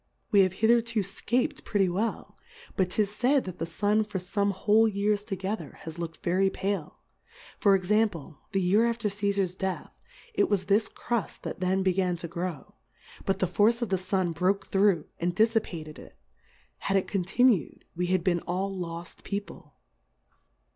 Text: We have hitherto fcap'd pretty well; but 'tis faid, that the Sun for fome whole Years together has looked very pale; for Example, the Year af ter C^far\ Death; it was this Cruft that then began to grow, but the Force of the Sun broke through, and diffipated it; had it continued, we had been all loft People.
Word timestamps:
We 0.31 0.39
have 0.39 0.53
hitherto 0.53 1.01
fcap'd 1.01 1.63
pretty 1.63 1.87
well; 1.87 2.35
but 2.75 2.89
'tis 2.89 3.13
faid, 3.15 3.43
that 3.43 3.59
the 3.59 3.67
Sun 3.67 4.05
for 4.05 4.17
fome 4.17 4.51
whole 4.51 4.87
Years 4.87 5.23
together 5.23 5.77
has 5.81 5.99
looked 5.99 6.23
very 6.23 6.49
pale; 6.49 7.01
for 7.59 7.75
Example, 7.75 8.39
the 8.51 8.59
Year 8.59 8.89
af 8.89 8.97
ter 8.97 9.09
C^far\ 9.09 9.55
Death; 9.55 9.91
it 10.33 10.49
was 10.49 10.63
this 10.65 10.87
Cruft 10.87 11.43
that 11.43 11.59
then 11.59 11.83
began 11.83 12.15
to 12.15 12.27
grow, 12.27 12.73
but 13.25 13.37
the 13.37 13.45
Force 13.45 13.83
of 13.83 13.89
the 13.89 13.99
Sun 13.99 14.31
broke 14.31 14.65
through, 14.65 15.05
and 15.19 15.35
diffipated 15.35 15.99
it; 15.99 16.17
had 16.79 16.97
it 16.97 17.07
continued, 17.07 17.85
we 17.95 18.07
had 18.07 18.23
been 18.23 18.39
all 18.47 18.75
loft 18.75 19.23
People. 19.23 19.75